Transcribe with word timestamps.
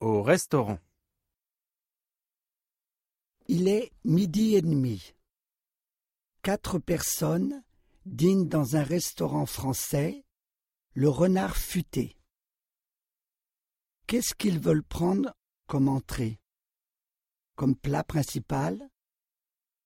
Au 0.00 0.22
restaurant. 0.22 0.78
Il 3.48 3.68
est 3.68 3.92
midi 4.02 4.54
et 4.54 4.62
demi. 4.62 5.14
Quatre 6.42 6.78
personnes 6.78 7.62
dînent 8.06 8.48
dans 8.48 8.76
un 8.76 8.82
restaurant 8.82 9.44
français, 9.44 10.24
le 10.94 11.10
renard 11.10 11.54
futé. 11.54 12.16
Qu'est-ce 14.06 14.34
qu'ils 14.34 14.58
veulent 14.58 14.82
prendre 14.82 15.36
comme 15.66 15.88
entrée? 15.88 16.40
Comme 17.54 17.76
plat 17.76 18.02
principal 18.02 18.88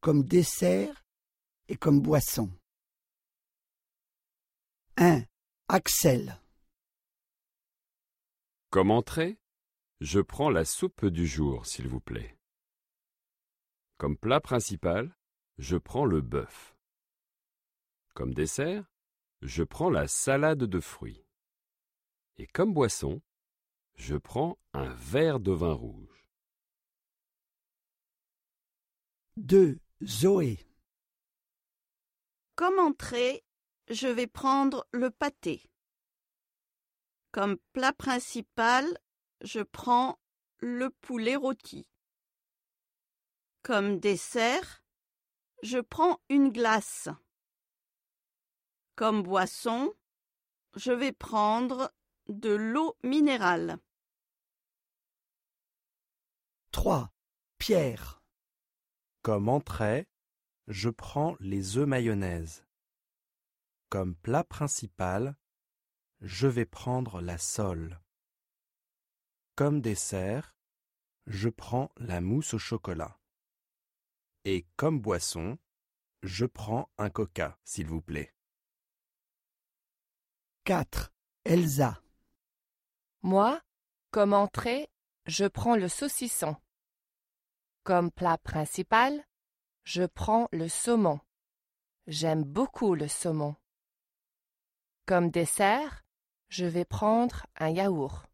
Comme 0.00 0.24
dessert 0.24 1.04
Et 1.68 1.76
comme 1.76 2.00
boisson? 2.00 2.50
1. 4.96 5.22
Axel 5.68 6.40
Comme 8.70 8.90
entrée, 8.90 9.38
je 10.00 10.20
prends 10.20 10.50
la 10.50 10.64
soupe 10.64 11.06
du 11.06 11.26
jour, 11.26 11.66
s'il 11.66 11.88
vous 11.88 12.00
plaît. 12.00 12.38
Comme 13.96 14.16
plat 14.16 14.40
principal, 14.40 15.16
je 15.58 15.76
prends 15.76 16.04
le 16.04 16.20
bœuf. 16.20 16.76
Comme 18.14 18.32
dessert, 18.32 18.84
je 19.42 19.64
prends 19.64 19.90
la 19.90 20.06
salade 20.06 20.64
de 20.64 20.80
fruits. 20.80 21.24
Et 22.36 22.46
comme 22.46 22.72
boisson, 22.72 23.20
je 23.96 24.16
prends 24.16 24.56
un 24.72 24.88
verre 24.94 25.40
de 25.40 25.50
vin 25.50 25.72
rouge. 25.72 26.28
2. 29.36 29.80
Zoé 30.04 30.58
Comme 32.54 32.78
entrée, 32.78 33.44
je 33.88 34.06
vais 34.06 34.28
prendre 34.28 34.86
le 34.92 35.10
pâté. 35.10 35.68
Comme 37.32 37.58
plat 37.72 37.92
principal, 37.92 38.86
je 39.42 39.60
prends 39.60 40.18
le 40.60 40.90
poulet 40.90 41.36
rôti. 41.36 41.86
Comme 43.62 44.00
dessert, 44.00 44.82
je 45.62 45.78
prends 45.78 46.20
une 46.28 46.50
glace. 46.50 47.08
Comme 48.96 49.22
boisson, 49.22 49.92
je 50.74 50.92
vais 50.92 51.12
prendre 51.12 51.92
de 52.28 52.50
l'eau 52.50 52.96
minérale. 53.02 53.78
3. 56.72 57.12
Pierre 57.58 58.22
Comme 59.22 59.48
entrée, 59.48 60.06
je 60.68 60.90
prends 60.90 61.36
les 61.40 61.76
œufs 61.76 61.86
mayonnaise. 61.86 62.64
Comme 63.88 64.14
plat 64.14 64.44
principal, 64.44 65.36
je 66.20 66.46
vais 66.46 66.66
prendre 66.66 67.20
la 67.20 67.38
sole. 67.38 68.00
Comme 69.58 69.80
dessert, 69.80 70.54
je 71.26 71.48
prends 71.48 71.90
la 71.96 72.20
mousse 72.20 72.54
au 72.54 72.60
chocolat. 72.60 73.18
Et 74.44 74.68
comme 74.76 75.00
boisson, 75.00 75.58
je 76.22 76.46
prends 76.46 76.88
un 76.96 77.10
coca, 77.10 77.58
s'il 77.64 77.88
vous 77.88 78.00
plaît. 78.00 78.32
4. 80.62 81.12
Elsa 81.42 82.00
Moi, 83.22 83.60
comme 84.12 84.32
entrée, 84.32 84.92
je 85.26 85.46
prends 85.46 85.74
le 85.74 85.88
saucisson. 85.88 86.54
Comme 87.82 88.12
plat 88.12 88.38
principal, 88.38 89.26
je 89.82 90.04
prends 90.04 90.48
le 90.52 90.68
saumon. 90.68 91.18
J'aime 92.06 92.44
beaucoup 92.44 92.94
le 92.94 93.08
saumon. 93.08 93.56
Comme 95.04 95.32
dessert, 95.32 96.04
je 96.48 96.64
vais 96.64 96.84
prendre 96.84 97.44
un 97.56 97.70
yaourt. 97.70 98.27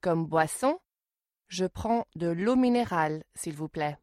Comme 0.00 0.26
boisson, 0.26 0.78
je 1.48 1.64
prends 1.64 2.06
de 2.14 2.28
l'eau 2.28 2.54
minérale, 2.54 3.24
s'il 3.34 3.56
vous 3.56 3.68
plaît. 3.68 3.98